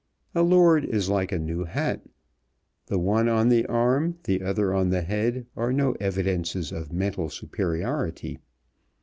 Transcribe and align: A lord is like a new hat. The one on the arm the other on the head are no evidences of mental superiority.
A 0.33 0.41
lord 0.41 0.83
is 0.83 1.09
like 1.11 1.31
a 1.31 1.37
new 1.37 1.63
hat. 1.65 2.01
The 2.87 2.97
one 2.97 3.29
on 3.29 3.49
the 3.49 3.67
arm 3.67 4.17
the 4.23 4.41
other 4.41 4.73
on 4.73 4.89
the 4.89 5.03
head 5.03 5.45
are 5.55 5.71
no 5.71 5.91
evidences 5.99 6.71
of 6.71 6.91
mental 6.91 7.29
superiority. 7.29 8.39